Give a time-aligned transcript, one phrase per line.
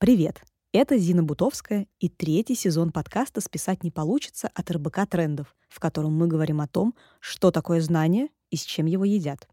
[0.00, 0.40] Привет!
[0.72, 6.16] Это Зина Бутовская и третий сезон подкаста «Списать не получится» от РБК «Трендов», в котором
[6.16, 9.48] мы говорим о том, что такое знание и с чем его едят.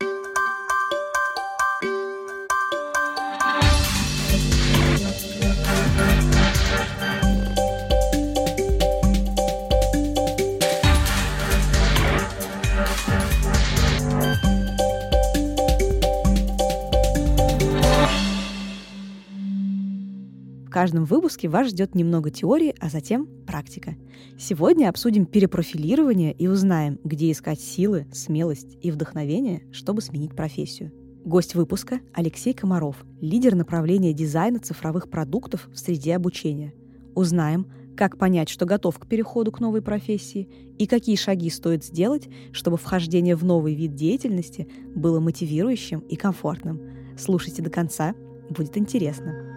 [20.76, 23.96] Каждом выпуске вас ждет немного теории, а затем практика.
[24.38, 30.92] Сегодня обсудим перепрофилирование и узнаем, где искать силы, смелость и вдохновение, чтобы сменить профессию.
[31.24, 36.74] Гость выпуска– Алексей Комаров, лидер направления дизайна цифровых продуктов в среде обучения.
[37.16, 42.28] Узнаем, как понять, что готов к переходу к новой профессии и какие шаги стоит сделать,
[42.52, 46.82] чтобы вхождение в новый вид деятельности было мотивирующим и комфортным.
[47.18, 48.14] Слушайте до конца,
[48.50, 49.55] будет интересно.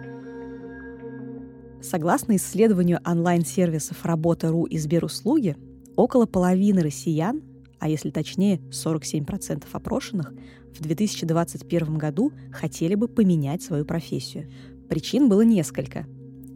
[1.81, 5.55] Согласно исследованию онлайн-сервисов «Работа.ру» и «Сберуслуги»,
[5.95, 7.41] около половины россиян,
[7.79, 10.33] а если точнее 47% опрошенных,
[10.77, 14.49] в 2021 году хотели бы поменять свою профессию.
[14.89, 16.05] Причин было несколько.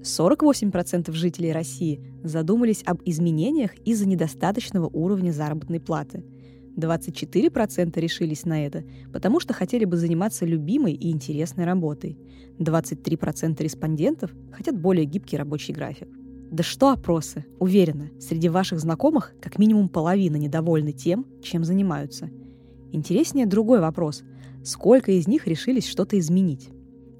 [0.02, 6.26] 48% жителей России задумались об изменениях из-за недостаточного уровня заработной платы–
[6.78, 12.18] 24% решились на это, потому что хотели бы заниматься любимой и интересной работой.
[12.60, 16.08] 23% респондентов хотят более гибкий рабочий график.
[16.52, 17.46] Да что опросы?
[17.60, 22.30] Уверена, среди ваших знакомых как минимум половина недовольны тем, чем занимаются.
[22.92, 24.24] Интереснее другой вопрос.
[24.64, 26.70] Сколько из них решились что-то изменить?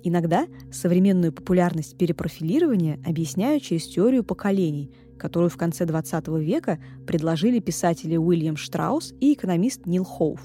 [0.04, 4.92] Иногда современную популярность перепрофилирования объясняют через теорию поколений–
[5.24, 10.42] которую в конце XX века предложили писатели Уильям Штраус и экономист Нил Хоуф.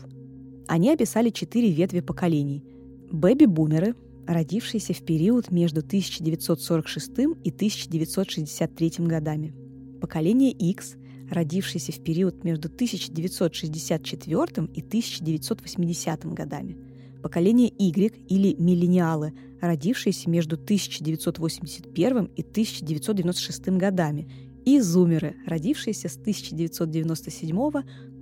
[0.69, 2.63] Они описали четыре ветви поколений.
[3.11, 3.97] Бэби-бумеры,
[4.29, 7.11] родившиеся в период между 1946
[7.43, 9.53] и 1963 годами.
[10.01, 10.95] Поколение X,
[11.29, 16.77] родившееся в период между 1964 и 1980 годами.
[17.21, 27.57] Поколение Y или миллениалы, родившиеся между 1981 и 1996 годами и зумеры, родившиеся с 1997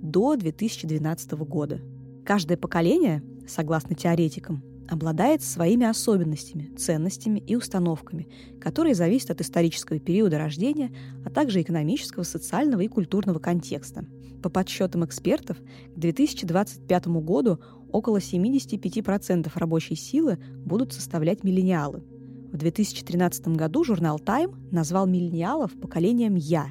[0.01, 1.81] до 2012 года.
[2.25, 8.29] Каждое поколение, согласно теоретикам, обладает своими особенностями, ценностями и установками,
[8.61, 14.05] которые зависят от исторического периода рождения, а также экономического, социального и культурного контекста.
[14.41, 17.59] По подсчетам экспертов, к 2025 году
[17.91, 22.05] около 75% рабочей силы будут составлять миллениалы–
[22.51, 26.67] в 2013 году журнал Time назвал миллениалов поколением «Я».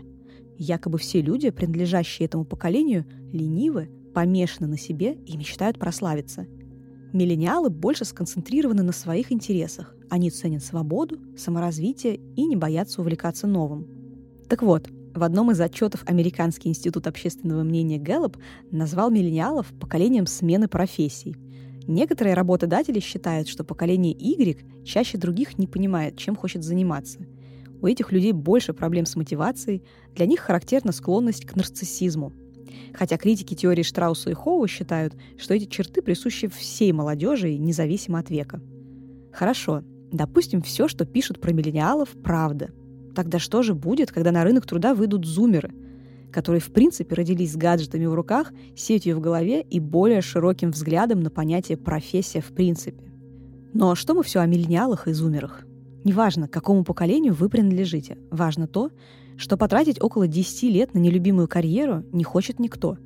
[0.59, 6.47] Якобы все люди, принадлежащие этому поколению, ленивы, помешаны на себе и мечтают прославиться.
[7.13, 9.95] Миллениалы больше сконцентрированы на своих интересах.
[10.09, 13.87] Они ценят свободу, саморазвитие и не боятся увлекаться новым.
[14.49, 18.39] Так вот, в одном из отчетов Американский институт общественного мнения Гэллоп
[18.71, 21.37] назвал миллениалов поколением смены профессий–
[21.87, 27.21] Некоторые работодатели считают, что поколение Y чаще других не понимает, чем хочет заниматься.
[27.81, 29.83] У этих людей больше проблем с мотивацией,
[30.15, 32.33] для них характерна склонность к нарциссизму.
[32.93, 38.31] Хотя критики теории Штрауса и Хоу считают, что эти черты присущи всей молодежи, независимо от
[38.31, 38.61] века.
[39.33, 42.71] Хорошо, допустим, все, что пишут про миллениалов, правда.
[43.15, 45.73] Тогда что же будет, когда на рынок труда выйдут зумеры–
[46.37, 51.21] которые в принципе родились с гаджетами в руках, сетью в голове и более широким взглядом
[51.21, 53.03] на понятие «профессия» в принципе.
[53.73, 55.65] Но что мы все о миллениалах и зумерах?
[56.05, 58.19] Неважно, к какому поколению вы принадлежите.
[58.31, 58.91] Важно то,
[59.39, 62.99] что потратить около 10 лет на нелюбимую карьеру не хочет никто.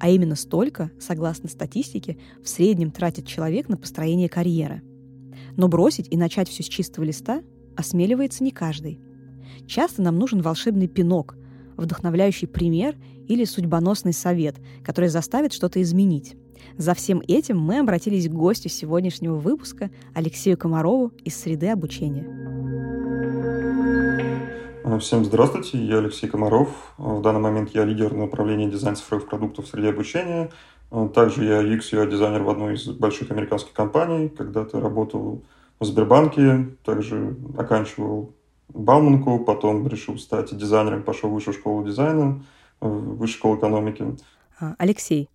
[0.00, 4.82] А именно столько, согласно статистике, в среднем тратит человек на построение карьеры.
[5.56, 7.42] Но бросить и начать все с чистого листа
[7.76, 8.98] осмеливается не каждый.
[9.68, 11.36] Часто нам нужен волшебный пинок,
[11.82, 12.96] вдохновляющий пример
[13.28, 16.36] или судьбоносный совет, который заставит что-то изменить.
[16.78, 22.26] За всем этим мы обратились к гостю сегодняшнего выпуска Алексею Комарову из среды обучения.
[25.00, 26.68] Всем здравствуйте, я Алексей Комаров.
[26.98, 30.50] В данный момент я лидер направления дизайн цифровых продуктов в среде обучения.
[31.14, 34.28] Также я UX UI дизайнер в одной из больших американских компаний.
[34.28, 35.42] Когда-то работал
[35.80, 38.34] в Сбербанке, также оканчивал
[38.74, 42.42] Бауманку, потом решил стать дизайнером, пошел в высшую школу дизайна,
[42.80, 44.16] в высшую школу экономики.
[44.60, 45.28] А, Алексей,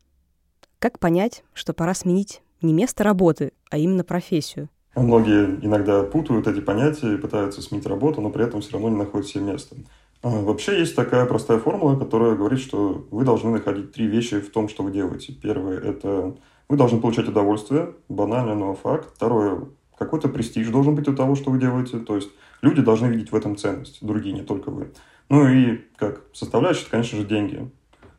[0.79, 4.69] как понять, что пора сменить не место работы, а именно профессию?
[4.95, 8.95] Многие иногда путают эти понятия и пытаются сменить работу, но при этом все равно не
[8.95, 9.75] находят себе места.
[10.23, 14.51] А, вообще есть такая простая формула, которая говорит, что вы должны находить три вещи в
[14.51, 15.33] том, что вы делаете.
[15.33, 16.35] Первое– это
[16.69, 19.13] вы должны получать удовольствие, банально, но факт.
[19.15, 19.65] Второе–
[19.97, 21.99] какой-то престиж должен быть у того, что вы делаете.
[21.99, 22.29] То есть
[22.61, 24.91] люди должны видеть в этом ценность, другие, не только вы.
[25.29, 27.69] Ну и как составляющая, это, конечно же, деньги.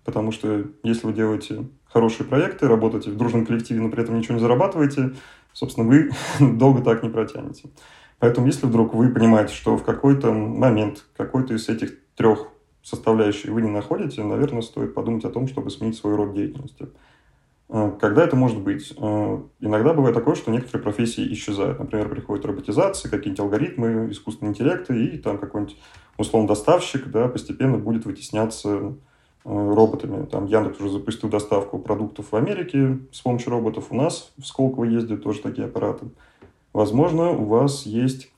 [0.05, 4.35] Потому что если вы делаете хорошие проекты, работаете в дружном коллективе, но при этом ничего
[4.35, 5.15] не зарабатываете,
[5.53, 7.71] собственно, вы долго так не протянете.
[8.19, 12.49] Поэтому если вдруг вы понимаете, что в какой-то момент какой-то из этих трех
[12.83, 16.89] составляющих вы не находите, наверное, стоит подумать о том, чтобы сменить свой род деятельности.
[17.69, 18.95] А, когда это может быть?
[18.99, 21.79] А, иногда бывает такое, что некоторые профессии исчезают.
[21.79, 25.77] Например, приходит роботизация, какие-нибудь алгоритмы, искусственный интеллект, и там какой-нибудь,
[26.17, 28.95] условно, доставщик да, постепенно будет вытесняться
[29.45, 30.25] а, роботами.
[30.27, 33.87] Там Яндекс уже запустил доставку продуктов в Америке с помощью роботов.
[33.91, 36.07] У нас в Сколково ездят тоже такие аппараты.
[36.73, 38.31] Возможно, у вас есть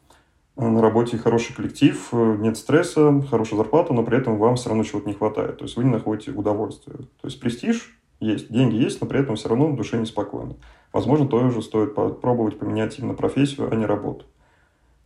[0.56, 4.69] э, на работе хороший коллектив, э, нет стресса, хорошая зарплата, но при этом вам все
[4.69, 5.59] равно чего-то не хватает.
[5.59, 6.94] То есть вы не находите удовольствия.
[6.94, 10.56] То есть престиж есть, деньги есть, но при этом все равно в душе неспокойно.
[10.93, 14.25] Возможно, тоже стоит попробовать поменять именно профессию, а не работу.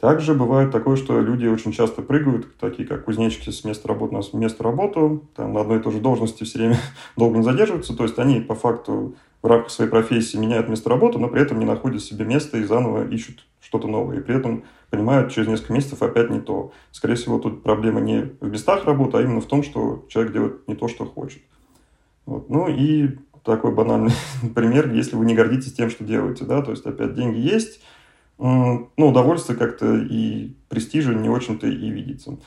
[0.01, 4.39] Также бывает такое, что люди очень часто прыгают, такие как кузнечики с места работы на
[4.39, 6.79] место работы, там на одной и той же должности все время
[7.17, 11.19] долго не задерживаются, то есть они по факту в рамках своей профессии меняют место работы,
[11.19, 14.19] но при этом не находят себе места и заново ищут что-то новое.
[14.19, 16.73] И при этом понимают через несколько месяцев опять не то.
[16.93, 20.69] Скорее всего, тут проблема не в местах работы, а именно в том, что человек делает
[20.69, 21.43] не то, что хочет.
[22.27, 22.49] Вот.
[22.49, 24.13] Ну и такой банальный
[24.55, 27.81] пример, если вы не гордитесь тем, что делаете, да, то есть опять деньги есть,
[28.39, 32.39] ну, удовольствие как-то и престижа не очень-то и видится.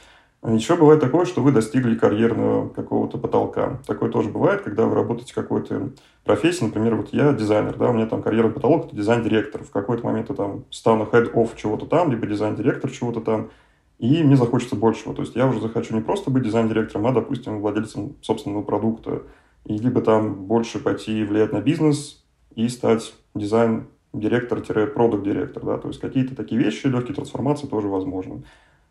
[0.45, 3.81] Еще бывает такое, что вы достигли карьерного какого-то потолка.
[3.87, 5.91] Такое тоже бывает, когда вы работаете в какой-то
[6.23, 6.63] профессии.
[6.63, 9.63] Например, вот я дизайнер, да, у меня там карьерный потолок– это дизайн-директор.
[9.63, 13.49] В какой-то момент я там стану head-off чего-то там, либо дизайн-директор чего-то там,
[13.97, 15.15] и мне захочется большего.
[15.15, 19.23] То есть я уже захочу не просто быть дизайн-директором, а, допустим, владельцем собственного продукта.
[19.65, 22.25] И либо там больше пойти влиять на бизнес
[22.55, 25.63] и стать дизайн-директор-продукт-директор.
[25.65, 25.77] Да?
[25.77, 28.43] То есть какие-то такие вещи, легкие трансформации тоже возможны.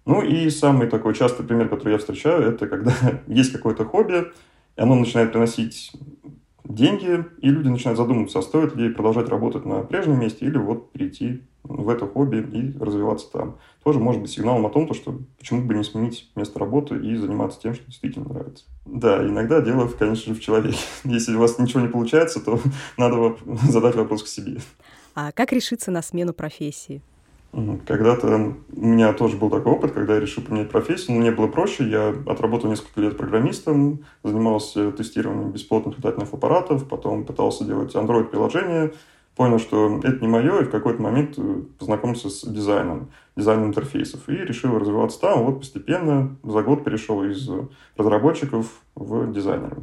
[0.05, 2.93] Ну и самый такой частый пример, который я встречаю, это когда
[3.27, 4.27] есть какое-то хобби,
[4.77, 5.93] и оно начинает приносить
[6.65, 10.93] деньги, и люди начинают задумываться, а стоит ли продолжать работать на прежнем месте или вот
[10.93, 13.59] перейти в это хобби и развиваться там.
[13.83, 17.61] Тоже может быть сигналом о том, что почему бы не сменить место работы и заниматься
[17.61, 18.65] тем, что действительно нравится.
[18.85, 20.79] Да, иногда дело, конечно же, в человеке.
[21.05, 22.59] Если у вас ничего не получается, то
[22.97, 23.37] надо
[23.69, 24.61] задать вопрос к себе.
[25.15, 27.03] А как решиться на смену профессии?
[27.87, 31.47] Когда-то у меня тоже был такой опыт, когда я решил поменять профессию, но мне было
[31.47, 31.89] проще.
[31.89, 38.93] Я отработал несколько лет программистом, занимался тестированием бесплатных летательных аппаратов, потом пытался делать Android-приложение,
[39.37, 44.29] понял, что это не мое, и в какой-то момент э, познакомился с дизайном, дизайном интерфейсов,
[44.29, 45.45] и решил развиваться там.
[45.45, 47.49] Вот постепенно за год перешел из
[47.97, 49.79] разработчиков в дизайнеров.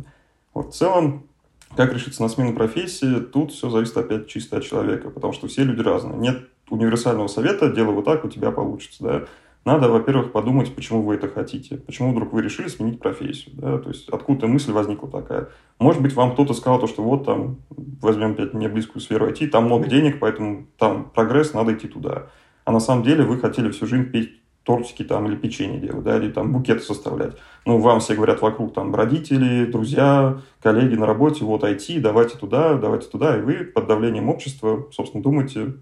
[0.56, 1.28] Вот в целом,
[1.76, 5.64] как решиться на смену профессии, тут все зависит опять чисто от человека, потому что все
[5.64, 6.18] люди разные.
[6.18, 9.26] Нет универсального совета, делай вот так, у тебя получится, да.
[9.66, 13.90] Надо, во-первых, подумать, почему вы это хотите, почему вдруг вы решили сменить профессию, да, то
[13.90, 15.50] есть откуда мысль возникла такая.
[15.80, 19.48] Может быть, вам кто-то сказал то, что вот там, возьмем опять мне близкую сферу IT,
[19.48, 22.28] там много денег, поэтому там прогресс, надо идти туда.
[22.66, 26.18] А на самом деле вы хотели всю жизнь петь тортики там или печенье делать, да,
[26.18, 27.38] или там букеты составлять.
[27.66, 32.76] Ну, вам все говорят вокруг там родители, друзья, коллеги на работе, вот IT, давайте туда,
[32.76, 35.76] давайте туда, и вы под давлением общества, собственно, думаете,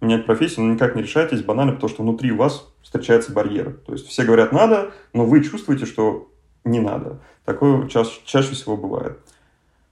[0.00, 3.80] менять профессию, но никак не решаетесь банально, потому что внутри у вас встречается барьер.
[3.86, 6.30] То есть все говорят «надо», но вы чувствуете, что
[6.64, 7.20] не надо.
[7.44, 9.18] Такое ча чаще всего бывает.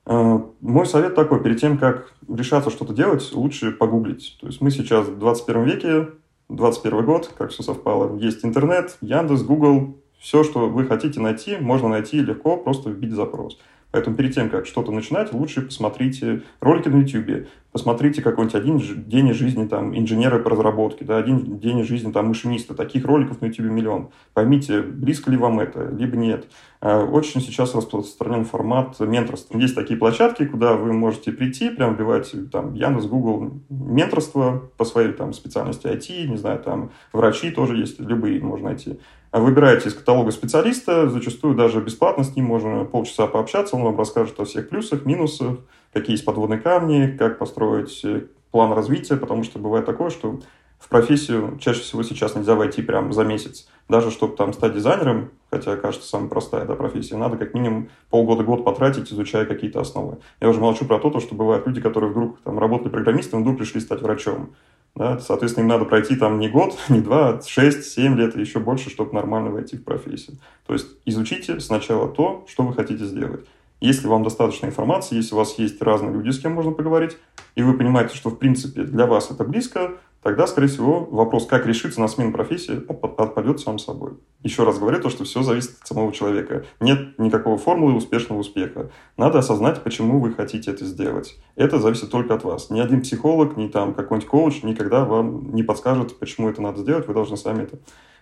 [0.06, 4.36] Э, мой совет такой, перед тем, как решаться что-то делать, лучше погуглить.
[4.40, 6.08] То есть мы сейчас в 21 веке,
[6.48, 11.88] 21 год, как все совпало, есть интернет, Яндекс, Google, все, что вы хотите найти, можно
[11.88, 13.58] найти легко, просто вбить запрос.
[13.96, 19.28] Поэтому перед тем, как что-то начинать, лучше посмотрите ролики на YouTube, посмотрите какой-нибудь один день
[19.28, 22.74] из жизни там, инженера по разработке, да, один день из жизни там, машиниста.
[22.74, 24.10] Таких роликов на YouTube миллион.
[24.34, 26.46] Поймите, близко ли вам это, либо нет.
[26.82, 29.56] А, очень сейчас распространен формат менторства.
[29.56, 35.12] Есть такие площадки, куда вы можете прийти, прям вбивать там Яндекс, Google, менторство по своей
[35.12, 39.00] там специальности IT, не знаю, там врачи тоже есть, любые можно найти.
[39.30, 43.98] А выбираете из каталога специалиста, зачастую даже бесплатно с ним можно полчаса пообщаться, он вам
[43.98, 45.58] расскажет о всех плюсах, минусах,
[45.92, 50.40] какие есть подводные камни, как построить э, план развития, потому что бывает такое, что
[50.78, 53.66] в профессию чаще всего сейчас нельзя войти прямо за месяц.
[53.88, 58.64] Даже чтобы там стать дизайнером, хотя кажется самая простая да, профессия, надо как минимум полгода-год
[58.64, 60.18] потратить, изучая какие-то основы.
[60.40, 63.80] Я уже молчу про то, что бывают люди, которые вдруг там работали программистом, вдруг пришли
[63.80, 64.54] стать врачом.
[64.96, 65.18] Да?
[65.20, 68.58] Соответственно, им надо пройти там не год, не два, а шесть, семь лет и еще
[68.58, 70.38] больше, чтобы нормально войти в профессию.
[70.66, 73.44] То есть изучите сначала то, что вы хотите сделать.
[73.78, 77.18] Если вам достаточно информации, если у вас есть разные люди, с кем можно поговорить,
[77.56, 79.92] и вы понимаете, что в принципе для вас это близко,
[80.22, 84.12] тогда, скорее всего, вопрос, как решиться на смену профессии, отпадет сам собой.
[84.42, 86.64] Еще раз говорю, то, что все зависит от самого человека.
[86.80, 88.90] Нет никакого формулы успешного успеха.
[89.16, 91.38] Надо осознать, почему вы хотите это сделать.
[91.54, 92.70] Это зависит только от вас.
[92.70, 97.06] Ни один психолог, ни там какой-нибудь коуч никогда вам не подскажет, почему это надо сделать.
[97.06, 97.78] Вы должны сами это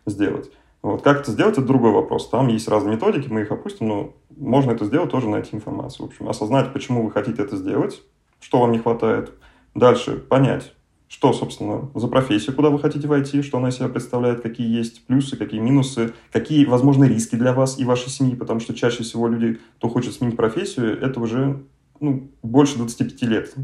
[0.07, 0.51] сделать.
[0.85, 1.01] Вот.
[1.01, 2.29] Как это сделать, это другой вопрос.
[2.29, 6.07] Там есть разные методики, мы их опустим, но можно это сделать, тоже найти информацию.
[6.07, 8.03] В общем, осознать, почему вы хотите это сделать,
[8.39, 9.33] что вам не хватает.
[9.75, 10.74] Дальше понять,
[11.15, 15.07] что, собственно, за профессия, куда вы хотите войти, что она из себя представляет, какие есть
[15.07, 19.29] плюсы, какие минусы, какие возможны риски для вас и вашей семьи, потому что чаще всего
[19.29, 21.63] люди, кто хочет сменить профессию, это уже
[22.01, 23.55] ну, больше 25 лет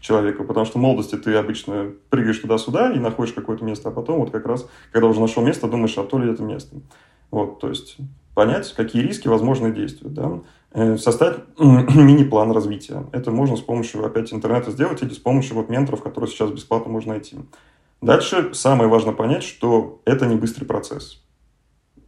[0.00, 4.20] человеку, потому что в молодости ты обычно прыгаешь туда-сюда и находишь какое-то место, а потом
[4.20, 6.76] вот как раз, когда уже нашел место, думаешь, а то ли это место.
[7.30, 7.98] Вот, то есть
[8.34, 10.40] понять, какие риски, возможные действия, да,
[10.74, 13.06] составить мини-план развития.
[13.12, 16.90] Это можно с помощью, опять, интернета сделать или с помощью вот менторов, которые сейчас бесплатно
[16.90, 17.38] можно найти.
[18.02, 21.24] Дальше самое важное понять, что это не быстрый процесс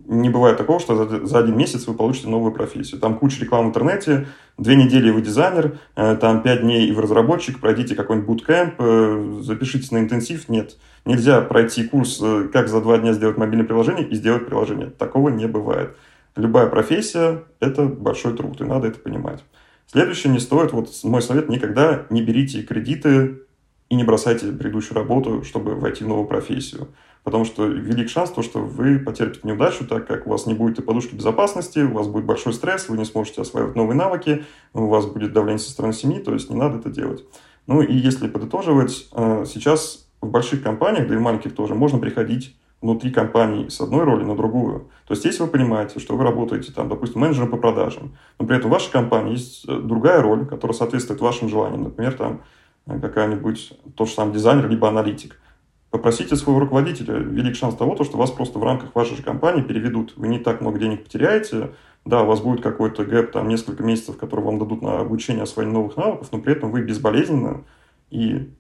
[0.09, 3.01] не бывает такого, что за, за один месяц вы получите новую профессию.
[3.01, 7.03] Там куча рекламы в интернете, две недели вы дизайнер, э, там пять дней и вы
[7.03, 10.49] разработчик, пройдите какой-нибудь буткемп, э, запишитесь на интенсив.
[10.49, 14.91] Нет, нельзя пройти курс, э, как за два дня сделать мобильное приложение и сделать приложение.
[14.91, 15.97] Такого не бывает.
[16.37, 19.43] Любая профессия– это большой труд, и надо это понимать.
[19.87, 23.41] Следующее не стоит, вот мой совет, никогда не берите кредиты
[23.89, 26.89] и не бросайте предыдущую работу, чтобы войти в новую профессию
[27.27, 30.79] потому что велик шанс, то, что вы потерпите неудачу, так как у вас не будет
[30.79, 34.87] и подушки безопасности, у вас будет большой стресс, вы не сможете осваивать новые навыки, у
[34.87, 37.25] вас будет давление со стороны семьи, то есть не надо это делать.
[37.67, 41.99] Ну и если подытоживать, э, сейчас в больших компаниях, да и в маленьких тоже, можно
[41.99, 44.89] приходить внутри компании с одной роли на другую.
[45.07, 48.57] То есть, если вы понимаете, что вы работаете, там, допустим, менеджером по продажам, но при
[48.57, 52.43] этом в вашей компании есть э, другая роль, которая соответствует вашим желаниям, например, там,
[52.87, 55.39] э, какая-нибудь, тот же самый дизайнер, либо аналитик,
[55.91, 57.15] Попросите своего руководителя.
[57.15, 60.15] Велик шанс того, что вас просто в рамках вашей же компании переведут.
[60.17, 61.71] Вы не так много денег потеряете.
[62.05, 65.73] Да, у вас будет какой-то гэп, там, несколько месяцев, которые вам дадут на обучение освоения
[65.73, 67.65] новых навыков, но при этом вы безболезненно
[68.11, 68.51] и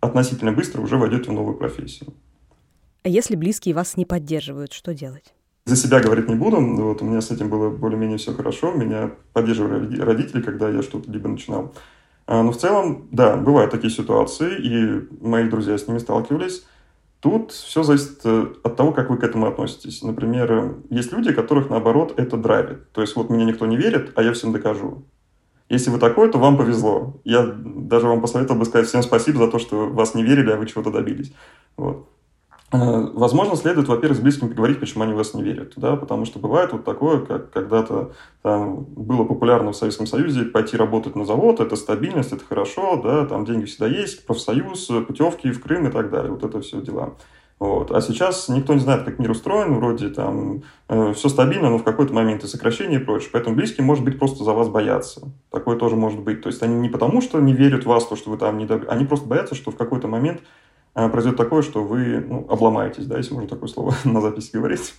[0.00, 2.12] относительно быстро уже войдете в новую профессию.
[3.04, 5.34] А если близкие вас не поддерживают, что делать?
[5.64, 6.60] За себя говорить не буду.
[6.60, 8.72] Вот у меня с этим было более-менее все хорошо.
[8.72, 11.72] Меня поддерживали родители, когда я что-то либо начинал.
[12.26, 16.64] А, но в целом, да, бывают такие ситуации, и мои друзья с ними сталкивались.
[17.20, 20.02] Тут все зависит э, от того, как вы к этому относитесь.
[20.02, 22.90] Например, есть люди, которых, наоборот, это драйвит.
[22.92, 25.04] То есть вот мне никто не верит, а я всем докажу.
[25.68, 27.20] Если вы такой, то вам повезло.
[27.24, 30.56] Я даже вам посоветовал бы сказать всем спасибо за то, что вас не верили, а
[30.56, 31.32] вы чего-то добились.
[31.76, 32.08] Вот.
[32.72, 35.74] Э, возможно, следует, во-первых, с близкими поговорить, почему они в вас не верят.
[35.76, 35.96] Да?
[35.96, 38.12] Потому что бывает вот такое, как когда-то
[38.42, 43.26] там, было популярно в Советском Союзе пойти работать на завод, это стабильность, это хорошо, да,
[43.26, 46.32] там деньги всегда есть, профсоюз, путевки в Крым и так далее.
[46.32, 47.14] Вот это все дела.
[47.62, 47.92] Вот.
[47.92, 51.84] А сейчас никто не знает, как мир устроен, вроде там э, все стабильно, но в
[51.84, 53.30] какой-то момент и сокращение и прочее.
[53.32, 55.28] Поэтому близкие, может быть, просто за вас боятся.
[55.48, 56.42] Такое тоже может быть.
[56.42, 58.66] То есть они не потому, что не верят в вас, то, что вы там не.
[58.88, 60.40] Они просто боятся, что в какой-то момент
[60.94, 64.94] произойдет такое, что вы ну, обломаетесь, да, если можно такое слово на записи говорить.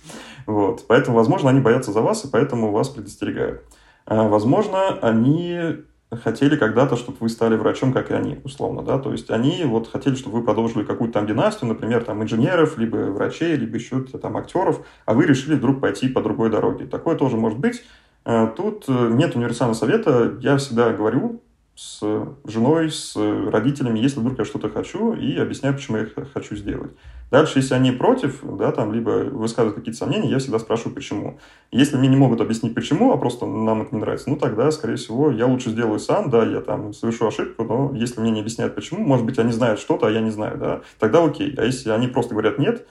[0.46, 0.84] Вот.
[0.88, 3.62] Поэтому, возможно, они боятся за вас, и поэтому вас предостерегают.
[4.06, 5.76] А, возможно, они
[6.10, 9.88] хотели когда-то, чтобы вы стали врачом, как и они, условно, да, то есть они вот
[9.88, 14.36] хотели, чтобы вы продолжили какую-то там династию, например, там инженеров, либо врачей, либо еще там
[14.36, 16.86] актеров, а вы решили вдруг пойти по другой дороге.
[16.86, 17.82] Такое тоже может быть.
[18.24, 20.36] А, тут э, нет универсального совета.
[20.40, 21.42] Я всегда говорю,
[21.74, 22.00] с
[22.44, 26.92] женой, с родителями, если вдруг я что-то хочу, и объясняю, почему я хочу сделать.
[27.30, 31.40] Дальше, если они против, да, там, либо высказывают какие-то сомнения, я всегда спрашиваю, почему.
[31.72, 34.96] Если мне не могут объяснить, почему, а просто нам это не нравится, ну, тогда, скорее
[34.96, 38.76] всего, я лучше сделаю сам, да, я там совершу ошибку, но если мне не объясняют,
[38.76, 41.54] почему, может быть, они знают что-то, а я не знаю, да, тогда окей.
[41.56, 42.86] А если они просто говорят нет,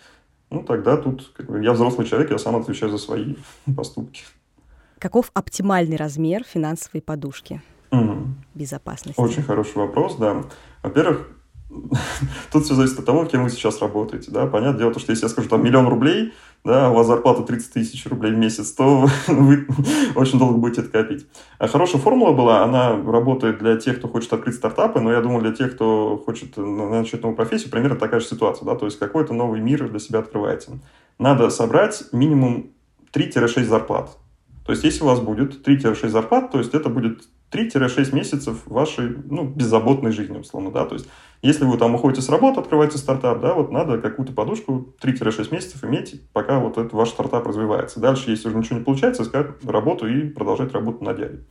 [0.50, 3.36] ну, тогда тут как бы, я взрослый человек, я сам отвечаю за свои
[3.78, 4.24] поступки.
[5.00, 7.62] Каков оптимальный размер финансовой подушки?
[7.94, 8.28] Угу.
[8.56, 9.20] безопасности?
[9.20, 10.44] Очень хороший вопрос, да.
[10.82, 11.28] Во-первых,
[12.52, 14.32] тут все зависит от того, кем вы сейчас работаете.
[14.32, 14.48] Да?
[14.48, 16.34] Понятное дело, что если я скажу там миллион рублей,
[16.64, 19.68] да, у вас зарплата 30 тысяч рублей в месяц, то вы
[20.16, 21.28] очень долго будете это копить.
[21.58, 25.42] А хорошая формула была, она работает для тех, кто хочет открыть стартапы, но я думаю,
[25.42, 28.66] для тех, кто хочет начать новую профессию, примерно такая же ситуация.
[28.66, 28.76] Да?
[28.76, 30.80] То есть какой-то новый мир для себя открываете.
[31.20, 32.72] Надо собрать минимум
[33.14, 34.18] 3-6 зарплат.
[34.66, 37.24] То есть если у вас будет 3-6 зарплат, то есть это будет
[37.54, 41.08] 3-6 месяцев вашей ну, беззаботной жизни, условно, да, то есть
[41.44, 45.84] если вы там уходите с работы, открываете стартап, да, вот надо какую-то подушку 3-6 месяцев
[45.84, 48.00] иметь, пока вот этот ваш стартап развивается.
[48.00, 51.42] Дальше, если уже ничего не получается, искать работу и продолжать работу на дяде.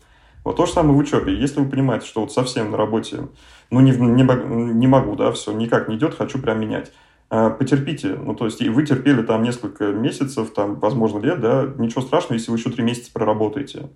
[0.45, 1.39] Вот то же самое в учебе.
[1.39, 3.29] Если вы понимаете, что вот совсем на работе,
[3.71, 6.91] ну, не, не, не могу, да, все, никак не идет, хочу прям менять.
[7.29, 8.15] а, потерпите.
[8.15, 12.51] Ну, то есть вы терпели там несколько месяцев, там, возможно, лет, да, ничего страшного, если
[12.51, 13.91] вы еще три месяца проработаете.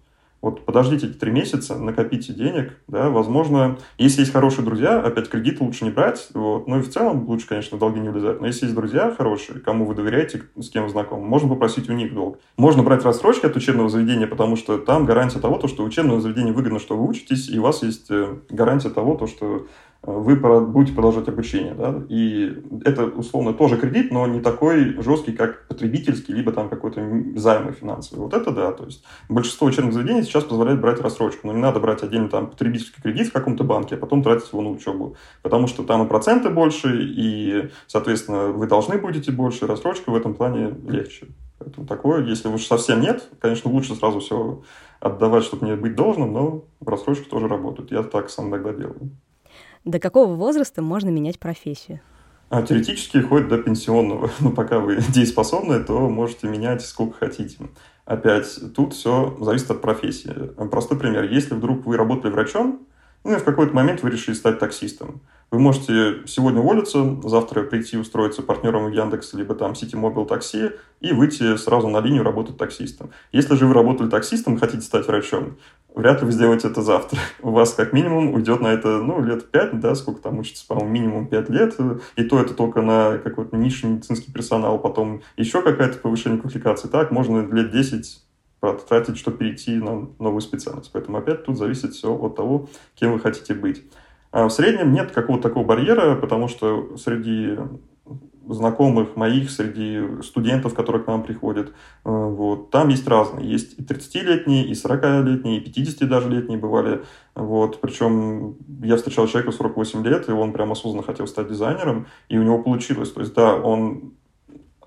[0.47, 5.61] Вот подождите эти три месяца, накопите денег, да, возможно, если есть хорошие друзья, опять кредит
[5.61, 8.67] лучше не брать, вот, ну и в целом лучше, конечно, долги не влезать, но если
[8.67, 12.39] есть друзья хорошие, кому вы доверяете, с кем вы знакомы, можно попросить у них долг.
[12.57, 16.53] Можно брать рассрочки от учебного заведения, потому что там гарантия того, то, что учебное заведение
[16.53, 19.67] выгодно, что вы учитесь, и у вас есть э, гарантия того, то, что
[20.07, 21.75] вы будете продолжать обучение.
[21.75, 22.03] Да?
[22.09, 27.01] И это, условно, тоже кредит, но не такой жесткий, как потребительский, либо там какой-то
[27.35, 28.21] займы финансовый.
[28.21, 28.73] Вот это да.
[28.73, 31.49] То есть большинство учебных заведений сейчас позволяет брать рассрочку.
[31.49, 34.63] Но не надо брать отдельно там потребительский кредит в каком-то банке, а потом тратить его
[34.63, 35.17] на учебу.
[35.43, 40.35] Потому что там и проценты больше, и, соответственно, вы должны будете больше, рассрочка в этом
[40.35, 41.27] плане легче.
[41.59, 44.63] Поэтому такое, если уж совсем нет, конечно, лучше сразу все
[45.01, 47.91] отдавать, чтобы не быть должным, но рассрочки тоже работают.
[47.91, 49.11] Я так сам иногда делаю.
[49.87, 52.01] До какого возраста можно менять профессию?
[52.49, 54.31] А теоретически ходит до пенсионного.
[54.41, 57.59] Но пока вы дееспособны, то можете менять сколько хотите.
[58.05, 60.33] Опять, тут все зависит от профессии.
[60.71, 61.31] Простой пример.
[61.31, 62.85] Если вдруг вы работали врачом,
[63.23, 65.23] ну и в какой-то момент вы решили стать таксистом.
[65.53, 70.73] Вы можете сегодня уволиться, завтра прийти устроиться партнером в Яндекс, либо там City Mobile такси
[71.01, 73.11] и выйти сразу на линию работать таксистом.
[73.31, 75.57] Если же вы работали таксистом и хотите стать врачом,
[75.95, 77.21] вряд ли вы сделаете это завтра.
[77.43, 80.91] У вас как минимум уйдет на это, ну, лет пять, да, сколько там учится, по-моему,
[80.91, 81.77] минимум пять лет.
[82.17, 86.89] И то это только на какой-то низший медицинский персонал, потом еще какая-то повышение квалификации.
[86.89, 88.23] Так, можно лет 10
[88.59, 90.91] потратить, чтобы перейти на новую специальность.
[90.93, 93.85] Поэтому опять тут зависит все от того, кем вы хотите быть.
[94.31, 97.57] А в среднем нет какого-то такого барьера, потому что среди
[98.49, 101.73] знакомых моих, среди студентов, которые к нам приходят, э,
[102.05, 103.49] вот, там есть разные.
[103.51, 107.03] Есть и 30-летние, и 40-летние, и 50 даже летние бывали.
[107.35, 112.39] Вот, причем я встречал человека 48 лет, и он прям осознанно хотел стать дизайнером, и
[112.39, 113.11] у него получилось.
[113.11, 114.15] То есть, да, он,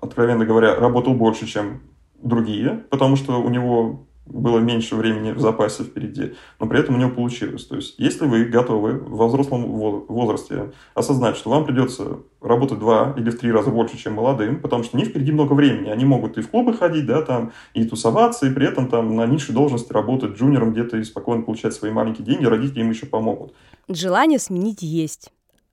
[0.00, 1.82] откровенно говоря, работал больше, чем
[2.22, 6.98] другие, потому что у него было меньше времени в запасе впереди, но при этом у
[6.98, 7.66] него получилось.
[7.66, 9.64] То есть, если вы готовы в взрослом
[10.08, 14.84] возрасте осознать, что вам придется работать два или в три раза больше, чем молодым, потому
[14.84, 15.90] что у них впереди много времени.
[15.90, 19.26] Они могут и в клубы ходить, да, там, и тусоваться, и при этом там на
[19.26, 23.54] низшей должности работать джуниором где-то и спокойно получать свои маленькие деньги, родители им еще помогут.
[23.88, 25.32] Желание сменить есть,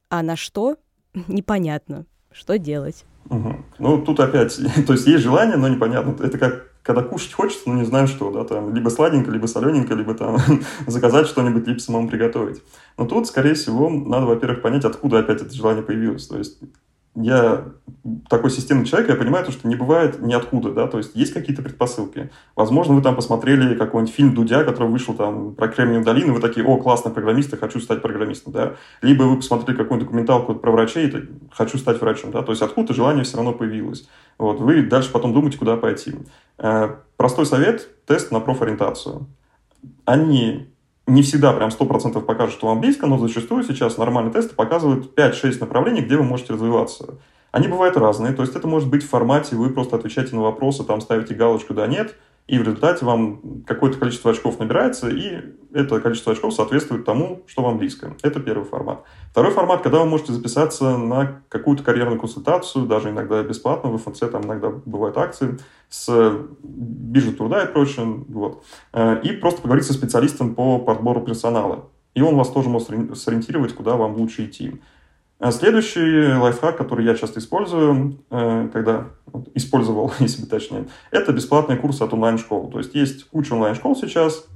[0.09, 0.75] а на что–
[1.27, 2.05] непонятно.
[2.31, 3.05] Что делать?
[3.29, 3.55] Угу.
[3.79, 6.23] Ну, тут опять, то есть есть желание, но непонятно.
[6.23, 9.93] Это как когда кушать хочется, но не знаю что, да, там, либо сладенько, либо солененько,
[9.93, 10.37] либо там
[10.87, 12.63] заказать что-нибудь, либо самому приготовить.
[12.97, 16.27] Но тут, скорее всего, надо, во-первых, понять, откуда опять это желание появилось.
[16.27, 16.57] То есть
[17.19, 17.65] я
[18.29, 21.61] такой системный человек, я понимаю, то, что не бывает ниоткуда, да, то есть есть какие-то
[21.61, 22.29] предпосылки.
[22.55, 26.65] Возможно, вы там посмотрели какой-нибудь фильм Дудя, который вышел там про Кремниевую долину, вы такие,
[26.65, 28.75] о, классный программист, я хочу стать программистом, да.
[29.01, 32.93] Либо вы посмотрели какую-нибудь документалку про врачей, и хочу стать врачом, да, то есть откуда
[32.93, 34.07] желание все равно появилось.
[34.37, 36.15] Вот, вы дальше потом думаете, куда пойти.
[36.59, 39.25] Э, простой совет– тест на профориентацию.
[40.05, 40.69] Они
[41.07, 45.59] не всегда прям 100% покажут, что вам близко, но зачастую сейчас нормальные тесты показывают 5-6
[45.61, 47.19] направлений, где вы можете развиваться.
[47.51, 50.83] Они бывают разные, то есть это может быть в формате, вы просто отвечаете на вопросы,
[50.83, 52.15] там ставите галочку «да», «нет»,
[52.47, 57.61] и в результате вам какое-то количество очков набирается, и это количество очков соответствует тому, что
[57.61, 58.15] вам близко.
[58.23, 59.03] Это первый формат.
[59.31, 64.19] Второй формат, когда вы можете записаться на какую-то карьерную консультацию, даже иногда бесплатно, в ФНЦ
[64.31, 65.59] там иногда бывают акции,
[65.89, 68.63] с биржи труда и прочее, вот.
[68.91, 71.85] Э, и просто поговорить со специалистом по подбору персонала.
[72.15, 74.81] И он вас тоже может сориентировать, куда вам лучше идти.
[75.39, 79.09] А следующий лайфхак, который я часто использую, э, когда
[79.53, 82.71] использовал, если бы точнее, это бесплатные курсы от онлайн-школ.
[82.71, 84.47] То есть есть куча онлайн-школ сейчас,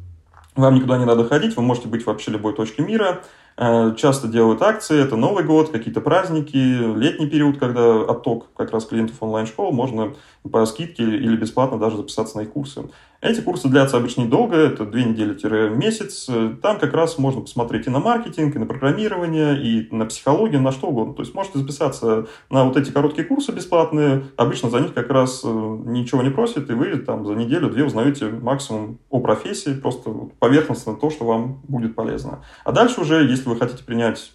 [0.55, 3.21] вам никуда не надо ходить, вы можете быть вообще любой точке мира,
[3.57, 8.85] Э, часто делают акции, это Новый год, какие-то праздники, летний период, когда отток как раз
[8.85, 10.15] клиентов онлайн-школ, можно
[10.49, 12.89] по скидке или бесплатно даже записаться на их курсы.
[13.21, 16.27] Эти курсы длятся обычно недолго, это две недели-месяц.
[16.63, 20.71] Там как раз можно посмотреть и на маркетинг, и на программирование, и на психологию, на
[20.71, 21.13] что угодно.
[21.13, 24.23] То есть можете записаться на вот эти короткие курсы бесплатные.
[24.37, 28.29] Обычно за них как раз э, ничего не просят, и вы там за неделю-две узнаете
[28.29, 32.43] максимум о профессии, просто поверхностно то, что вам будет полезно.
[32.65, 34.31] А дальше уже, если вы хотите принять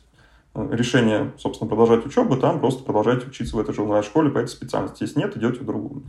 [0.55, 4.51] э, решение, собственно, продолжать учебу, там просто продолжайте учиться в этой же онлайн-школе по этой
[4.51, 5.03] специальности.
[5.03, 6.05] Если нет, идете в другую.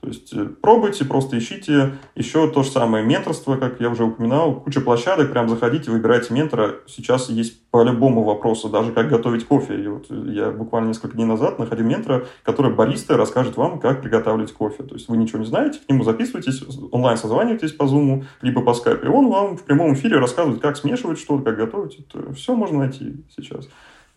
[0.00, 1.92] То есть э, пробуйте, просто ищите.
[2.14, 6.76] Еще то же самое менторство, как я уже упоминал, куча площадок, прям заходите, выбирайте ментора.
[6.86, 9.82] Сейчас есть по любому вопросу, даже как готовить кофе.
[9.82, 14.52] И вот я буквально несколько дней назад находил ментора, который бариста расскажет вам, как приготавливать
[14.52, 14.84] кофе.
[14.84, 18.70] То есть вы ничего не знаете, к нему записывайтесь, онлайн созваниваетесь по Zoom, либо по
[18.70, 21.98] Skype, и он вам в прямом эфире рассказывает, как смешивать что-то, как готовить.
[21.98, 23.68] Это все можно найти сейчас.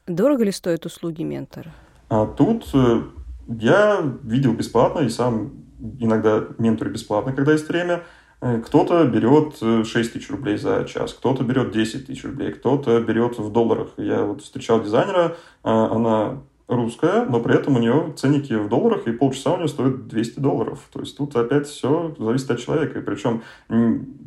[0.07, 1.73] Дорого ли стоят услуги ментора?
[2.09, 3.01] А тут э,
[3.47, 5.62] я видел бесплатно и сам
[5.99, 8.03] иногда менторю бесплатно, когда есть время.
[8.41, 12.99] Э, кто-то берет 6 э, тысяч рублей за час, кто-то берет 10 тысяч рублей, кто-то
[13.01, 13.89] берет в долларах.
[13.97, 19.11] Я вот встречал дизайнера, она русская, но при этом у нее ценники в долларах, и
[19.11, 20.79] полчаса у нее стоит 200 долларов.
[20.91, 22.99] То есть тут опять все зависит от человека.
[22.99, 23.43] И причем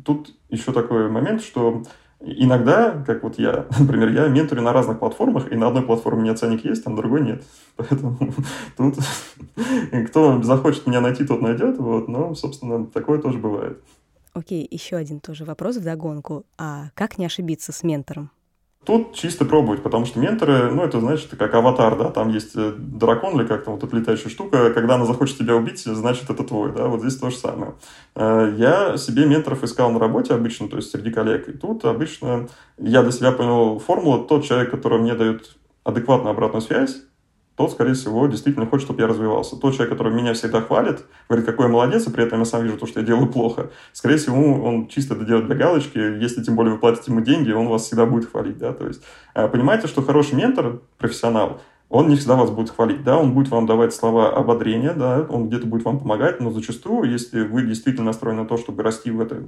[0.05, 1.83] тут еще такой момент, что
[2.19, 6.23] Иногда, как вот я, например, я менторю на разных платформах, и на одной платформе у
[6.23, 7.43] меня ценник есть, а на другой нет.
[7.75, 8.17] Поэтому
[8.75, 8.95] тут
[10.07, 11.77] кто захочет меня найти, тот найдет.
[11.77, 13.81] Вот, но, собственно, такое тоже бывает.
[14.33, 16.45] Окей, еще один тоже вопрос в догонку.
[16.57, 18.31] А как не ошибиться с ментором?
[18.87, 22.71] Тут чисто пробовать, потому что менторы, ну, это значит, как аватар, да, там есть э,
[22.77, 26.41] дракон или как там вот эта летающая штука, когда она захочет тебя убить, значит, это
[26.45, 27.73] твой, да, вот здесь то же самое.
[28.15, 32.47] Э, я себе менторов искал на работе обычно, то есть среди коллег, и тут обычно
[32.77, 36.95] я для себя понял формулу, тот человек, который мне дает адекватную обратную связь,
[37.57, 39.55] тот, скорее всего, действительно хочет, чтобы я развивался.
[39.55, 42.63] Тот человек, который меня всегда хвалит, говорит, какой я молодец, и при этом я сам
[42.63, 45.97] вижу то, что я делаю плохо, скорее всего, он чисто это делает для галочки.
[45.97, 48.59] Если, тем более, вы платите ему деньги, он вас всегда будет хвалить.
[48.59, 48.73] Да?
[48.73, 49.01] То есть,
[49.33, 53.47] э, понимаете, что хороший ментор, профессионал, он не всегда вас будет хвалить, да, он будет
[53.49, 58.07] вам давать слова ободрения, да, он где-то будет вам помогать, но зачастую, если вы действительно
[58.07, 59.45] настроены на то, чтобы расти в этой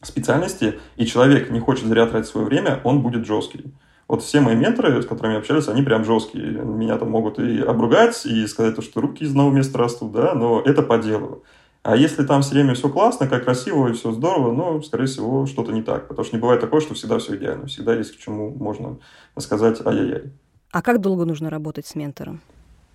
[0.00, 3.74] специальности, и человек не хочет зря тратить свое время, он будет жесткий.
[4.06, 6.50] Вот все мои менторы, с которыми общались, они прям жесткие.
[6.50, 10.60] Меня там могут и обругать, и сказать, что руки из одного места растут, да, но
[10.60, 11.42] это по делу.
[11.82, 15.44] А если там все время все классно, как красиво и все здорово, ну, скорее всего,
[15.44, 16.08] что-то не так.
[16.08, 17.66] Потому что не бывает такое, что всегда все идеально.
[17.66, 18.96] Всегда есть к чему можно
[19.38, 20.32] сказать ай-яй-яй.
[20.70, 22.40] А как долго нужно работать с ментором?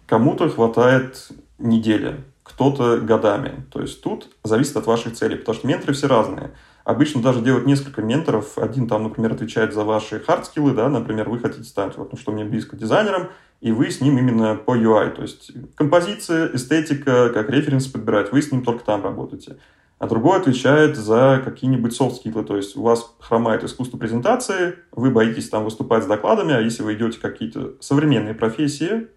[0.07, 3.63] Кому-то хватает недели, кто-то годами.
[3.71, 6.51] То есть тут зависит от ваших целей, потому что менторы все разные.
[6.89, 8.57] Обычно даже делают несколько менторов.
[8.57, 12.31] Один там, например, отвечает за ваши хардскиллы, да, например, вы хотите стать, вот, ну, что
[12.31, 13.29] мне близко, дизайнером,
[13.61, 18.41] и вы с ним именно по UI, то есть композиция, эстетика, как референс подбирать, вы
[18.41, 19.57] с ним только там работаете.
[19.99, 25.47] А другой отвечает за какие-нибудь софт-скиллы, то есть у вас хромает искусство презентации, вы боитесь
[25.47, 29.09] там выступать с докладами, а если вы идете какие-то современные профессии,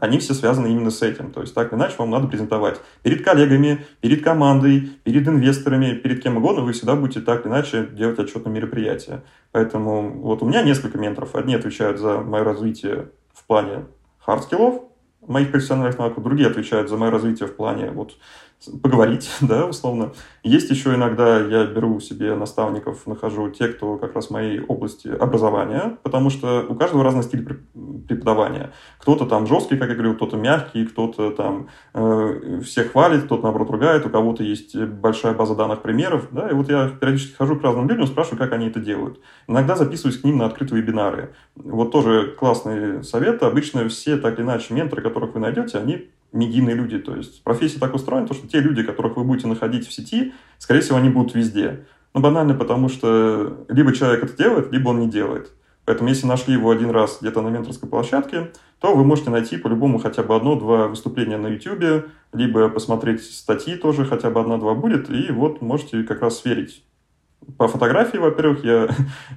[0.00, 1.30] они все связаны именно с этим.
[1.30, 6.38] То есть так иначе вам надо презентовать перед коллегами, перед командой, перед инвесторами, перед кем
[6.38, 9.22] угодно, вы всегда будете так иначе делать отчет на мероприятие.
[9.52, 11.34] Поэтому вот у меня несколько менторов.
[11.34, 13.86] Одни отвечают за мое развитие в плане
[14.26, 14.82] хард-скиллов,
[15.26, 18.16] моих профессиональных навыков, другие отвечают за мое развитие в плане вот
[18.82, 20.12] поговорить, да, условно.
[20.42, 25.08] Есть еще иногда, я беру себе наставников, нахожу те, кто как раз в моей области
[25.08, 27.46] образования, потому что у каждого разный стиль
[28.08, 28.72] преподавания.
[28.98, 33.70] Кто-то там жесткий, как я говорил, кто-то мягкий, кто-то там э, всех хвалит, кто-то наоборот
[33.70, 37.62] ругает, у кого-то есть большая база данных примеров, да, и вот я периодически хожу к
[37.62, 39.20] разным людям, спрашиваю, как они это делают.
[39.46, 41.34] Иногда записываюсь к ним на открытые вебинары.
[41.56, 43.42] Вот тоже классный совет.
[43.42, 46.98] Обычно все так или иначе менторы, которых вы найдете, они медийные люди.
[46.98, 50.80] То есть профессия так устроена, что те люди, которых вы будете находить в сети, скорее
[50.80, 51.86] всего, они будут везде.
[52.14, 55.52] Ну, банально, потому что либо человек это делает, либо он не делает.
[55.84, 59.98] Поэтому, если нашли его один раз где-то на менторской площадке, то вы можете найти по-любому
[59.98, 65.32] хотя бы одно-два выступления на YouTube, либо посмотреть статьи тоже хотя бы одна-два будет, и
[65.32, 66.84] вот можете как раз сверить,
[67.56, 68.88] по фотографии, во-первых, я...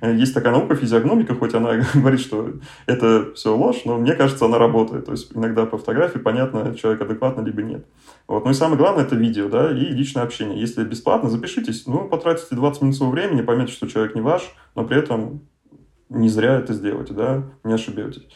[0.14, 2.54] есть такая наука физиогномика, хоть она говорит, что
[2.86, 5.06] это все ложь, но мне кажется, она работает.
[5.06, 7.86] То есть иногда по фотографии понятно, человек адекватно либо нет.
[8.28, 8.46] Вот.
[8.46, 10.60] Ну и самое главное, это видео, да, и личное общение.
[10.60, 14.86] Если бесплатно, запишитесь, ну, потратите 20 минут своего времени, поймете, что человек не ваш, но
[14.86, 15.42] при этом
[16.10, 18.28] не зря это сделаете, да, не ошибетесь.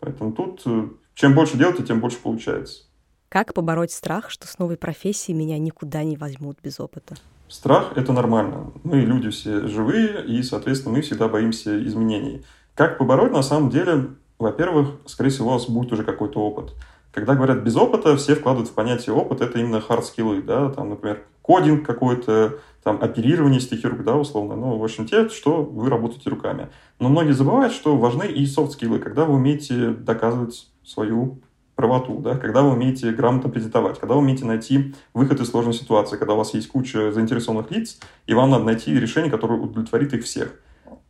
[0.00, 2.84] Поэтому тут э, чем больше делаете, тем больше получается.
[3.30, 7.16] Как побороть страх, что с новой профессией меня никуда не возьмут без опыта?
[7.48, 8.72] Страх– это нормально.
[8.82, 12.42] Мы люди все живые, и, соответственно, мы всегда боимся изменений.
[12.74, 16.74] Как побороть, на самом деле, во-первых, скорее всего, у вас будет уже какой-то опыт.
[17.12, 21.22] Когда говорят без опыта, все вкладывают в понятие опыт, это именно хард-скиллы, да, там, например,
[21.40, 26.28] кодинг какой-то, там, оперирование стихи рук, да, условно, ну, в общем, те, что вы работаете
[26.28, 26.68] руками.
[26.98, 31.40] Но многие забывают, что важны и софт-скиллы, когда вы умеете доказывать свою
[31.76, 36.16] правоту, да, когда вы умеете грамотно презентовать, когда вы умеете найти выход из сложной ситуации,
[36.16, 40.24] когда у вас есть куча заинтересованных лиц, и вам надо найти решение, которое удовлетворит их
[40.24, 40.54] всех.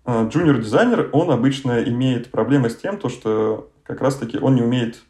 [0.05, 5.03] А, джуниор-дизайнер, он обычно имеет проблемы с тем, то, что как раз-таки он не умеет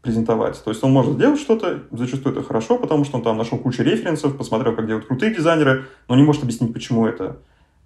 [0.00, 0.62] презентовать.
[0.64, 3.82] То есть он может сделать что-то, зачастую это хорошо, потому что он там нашел кучу
[3.82, 7.36] референсов, посмотрел, как делают крутые дизайнеры, но не может объяснить, почему это.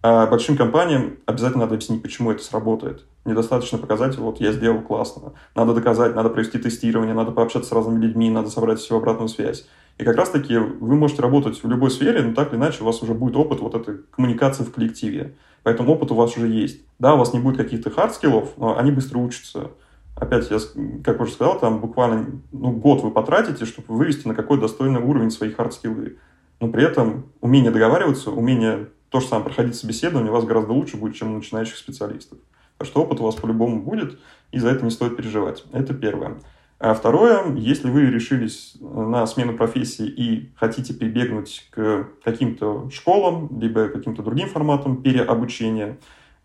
[0.09, 3.05] А большим компаниям обязательно надо объяснить, почему это сработает.
[3.25, 5.33] Недостаточно показать, вот я сделал классно.
[5.57, 9.67] Надо доказать, надо провести тестирование, надо пообщаться с разными людьми, надо собрать всю обратную связь.
[9.99, 13.03] И как раз-таки вы можете работать в любой сфере, но так или иначе у вас
[13.03, 15.35] уже будет опыт вот этой коммуникации в коллективе.
[15.65, 16.83] Поэтому опыт у вас уже есть.
[17.01, 19.73] Да, у вас не будет каких-то хард-скиллов, но они быстро учатся.
[20.15, 20.59] опять, я,
[21.03, 25.33] как уже сказал, там буквально ну, год вы потратите, чтобы вывести на какой достойный уровень
[25.33, 26.19] свои хардскиллы.
[26.61, 30.97] Но при этом умение договариваться, умение то же самое проходить собеседование у вас гораздо лучше
[30.97, 32.39] будет, чем у начинающих специалистов.
[32.79, 34.19] Так что опыт у вас по-любому будет,
[34.53, 35.65] и за это не стоит переживать.
[35.73, 36.39] Это первое.
[36.79, 43.89] А второе, если вы решились на смену профессии и хотите прибегнуть к каким-то школам, либо
[43.89, 45.97] каким-то другим форматам переобучения,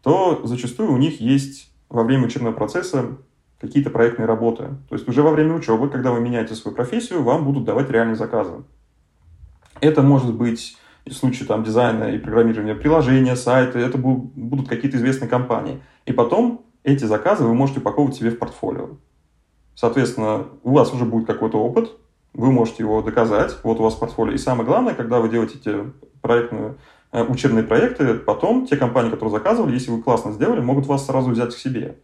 [0.02, 3.17] то зачастую у них есть во время учебного процесса
[3.60, 4.69] какие-то проектные работы.
[4.89, 8.15] То есть уже во время учебы, когда вы меняете свою профессию, вам будут давать реальные
[8.15, 8.63] заказы.
[9.82, 10.78] Это может быть
[11.10, 15.82] случае там, дизайна и программирования приложения, сайта, это будут какие-то известные компании.
[16.06, 18.98] И потом эти заказы вы можете упаковывать себе в портфолио.
[19.76, 21.92] Соответственно, у вас уже будет какой-то опыт,
[22.34, 24.34] вы можете его доказать, вот у вас портфолио.
[24.34, 26.76] И самое главное, когда вы делаете эти проектные,
[27.12, 31.32] э, учебные проекты, потом те компании, которые заказывали, если вы классно сделали, могут вас сразу
[31.32, 31.98] взять к себе.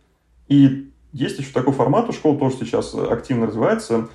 [0.48, 4.10] И есть еще такой формат, у школ тоже сейчас активно развивается.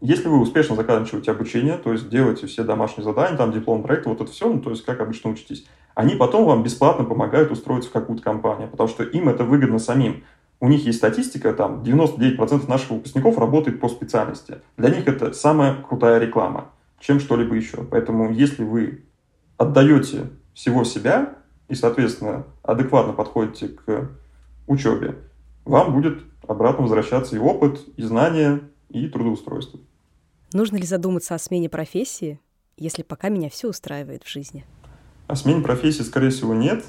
[0.00, 4.20] Если вы успешно заканчиваете обучение, то есть делаете все домашние задания, там диплом проекта, вот
[4.20, 7.92] это все, ну, то есть как обычно учитесь, они потом вам бесплатно помогают устроиться в
[7.92, 10.22] какую-то компанию, потому что им это выгодно самим.
[10.60, 14.60] У них есть статистика, там 99% наших выпускников работает по специальности.
[14.76, 17.78] Для них это самая крутая реклама, чем что-либо еще.
[17.84, 19.04] Поэтому если вы
[19.56, 21.34] отдаете всего себя
[21.68, 24.10] и, соответственно, адекватно подходите к
[24.66, 25.16] учебе,
[25.64, 29.80] вам будет обратно возвращаться и опыт, и знания, и трудоустройство.
[30.52, 32.40] Нужно ли задуматься о смене профессии,
[32.76, 34.64] если пока меня все устраивает в жизни?
[35.26, 36.84] О смене профессии, скорее всего, нет.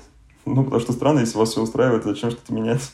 [0.45, 2.91] Ну, потому что странно, если вас все устраивает, зачем что-то менять.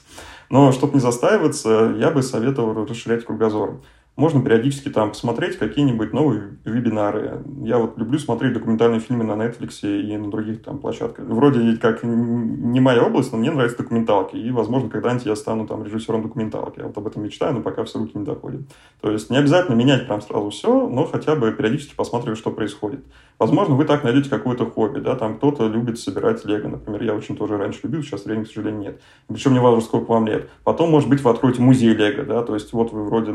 [0.50, 3.82] Но, чтобы не застаиваться, я бы советовал расширять кругозор
[4.16, 7.44] можно периодически там посмотреть какие-нибудь новые вебинары.
[7.64, 11.26] Я вот люблю смотреть документальные фильмы на Netflix и на других там площадках.
[11.26, 14.38] Вроде как не моя область, но мне нравятся документалки.
[14.38, 16.80] И, возможно, когда-нибудь я стану там режиссером документалки.
[16.80, 18.62] Я вот об этом мечтаю, но пока все руки не доходят.
[19.02, 23.04] То есть не обязательно менять прям сразу все, но хотя бы периодически посматривать, что происходит.
[23.38, 27.36] Возможно, вы так найдете какое-то хобби, да, там кто-то любит собирать лего, например, я очень
[27.36, 29.02] тоже раньше любил, сейчас времени, к сожалению, нет.
[29.28, 30.50] Причем не важно, сколько вам лет.
[30.64, 33.34] Потом, может быть, вы откроете музей лего, да, то есть вот вы вроде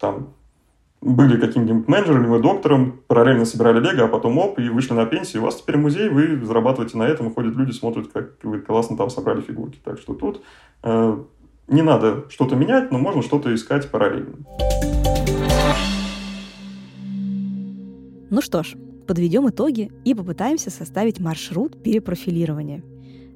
[0.00, 0.34] там
[1.00, 5.42] были каким-нибудь менеджером, либо доктором, параллельно собирали лего, а потом оп, и вышли на пенсию.
[5.42, 9.08] У вас теперь музей, вы зарабатываете на этом, ходят люди, смотрят, как вы классно там
[9.08, 9.78] собрали фигурки.
[9.82, 10.42] Так что тут
[10.82, 11.18] э,
[11.68, 14.36] не надо что-то менять, но можно что-то искать параллельно.
[18.30, 18.74] Ну что ж,
[19.06, 22.82] подведем итоги и попытаемся составить маршрут перепрофилирования.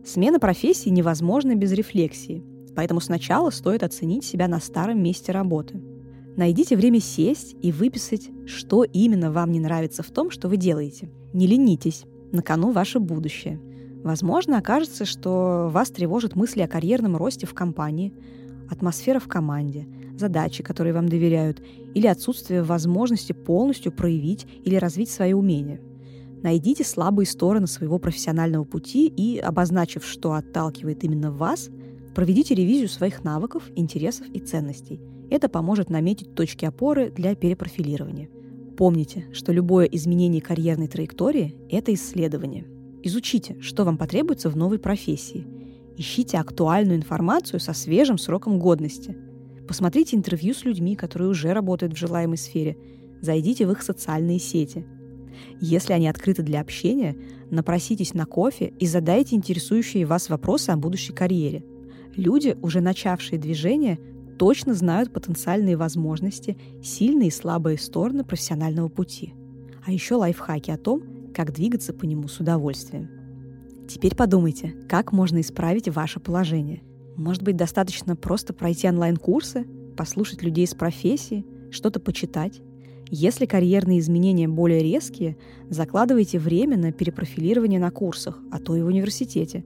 [0.05, 2.45] Смена профессии невозможна без рефлексии,
[2.77, 5.81] поэтому сначала стоит оценить себя на старом месте работы–
[6.37, 11.09] Найдите время сесть и выписать, что именно вам не нравится в том, что вы делаете.
[11.33, 13.61] Не ленитесь, на кону ваше будущее.
[14.03, 18.13] Возможно, окажется, что вас тревожат мысли о карьерном росте в компании,
[18.69, 19.87] атмосфера в команде,
[20.19, 21.63] задачи, которые вам доверяют,
[21.95, 25.81] или отсутствие возможности полностью проявить или развить свои умения.
[26.43, 31.71] Найдите слабые стороны своего профессионального пути и, обозначив, что отталкивает именно вас,
[32.13, 38.29] проведите ревизию своих навыков, интересов и ценностей– это поможет наметить точки опоры для перепрофилирования.
[38.77, 42.67] Помните, что любое изменение карьерной траектории– это исследование.
[43.03, 45.47] Изучите, что вам потребуется в новой профессии.
[45.97, 49.17] Ищите актуальную информацию со свежим сроком годности.
[49.69, 52.77] Посмотрите интервью с людьми, которые уже работают в желаемой сфере.
[53.21, 54.85] Зайдите в их социальные сети.
[55.61, 57.17] Если они открыты для общения,
[57.51, 61.65] напроситесь на кофе и задайте интересующие вас вопросы о будущей карьере.
[62.17, 63.99] Люди, уже начавшие движение,
[64.39, 69.35] точно знают потенциальные возможности, сильные и слабые стороны профессионального пути.
[69.87, 71.03] А еще лайфхаки о том,
[71.35, 73.09] как двигаться по нему с удовольствием.
[73.89, 76.83] Теперь подумайте, как можно исправить ваше положение.
[77.17, 79.67] Может быть, достаточно просто пройти онлайн-курсы,
[79.97, 82.61] послушать людей с профессии, что-то почитать.
[83.11, 85.37] Если карьерные изменения более резкие,
[85.69, 89.65] закладывайте время на перепрофилирование на курсах, а то и в университете.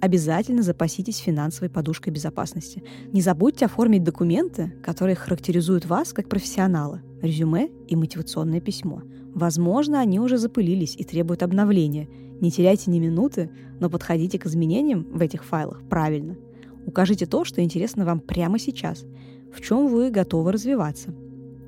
[0.00, 2.82] Обязательно запаситесь финансовой подушкой безопасности.
[3.12, 9.02] Не забудьте оформить документы, которые характеризуют вас как профессионала, резюме и мотивационное письмо.
[9.34, 12.08] Возможно, они уже запылились и требуют обновления.
[12.40, 16.36] Не теряйте ни минуты, но подходите к изменениям в этих файлах правильно.
[16.84, 19.04] Укажите то, что интересно вам прямо сейчас,
[19.52, 21.14] в чем вы готовы развиваться.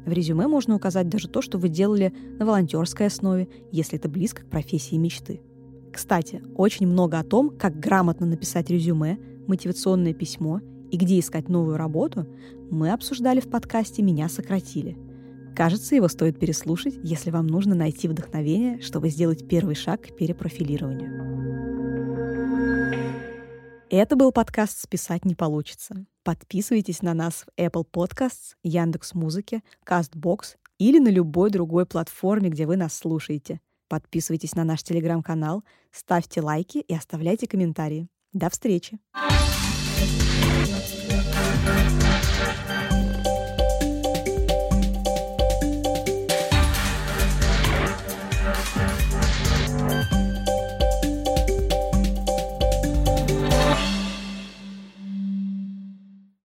[0.04, 4.42] В резюме можно указать даже то, что вы делали на волонтерской основе, если это близко
[4.42, 5.40] к профессии мечты.
[5.92, 11.76] Кстати, очень много о том, как грамотно написать резюме, мотивационное письмо и где искать новую
[11.76, 12.26] работу,
[12.70, 14.96] мы обсуждали в подкасте «Меня сократили».
[15.56, 21.28] Кажется, его стоит переслушать, если вам нужно найти вдохновение, чтобы сделать первый шаг к перепрофилированию.
[23.90, 26.06] Это был подкаст «Списать не получится».
[26.22, 32.66] Подписывайтесь на нас в Apple Podcasts, Яндекс Музыке, Castbox или на любой другой платформе, где
[32.66, 33.60] вы нас слушаете.
[33.88, 38.08] Подписывайтесь на наш телеграм-канал, ставьте лайки и оставляйте комментарии.
[38.32, 38.98] До встречи!